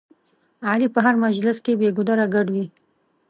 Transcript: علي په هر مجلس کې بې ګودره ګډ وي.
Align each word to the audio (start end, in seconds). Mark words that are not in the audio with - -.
علي 0.69 0.87
په 0.95 0.99
هر 1.05 1.15
مجلس 1.25 1.57
کې 1.65 1.73
بې 1.79 1.89
ګودره 1.97 2.25
ګډ 2.33 2.47
وي. 2.55 2.65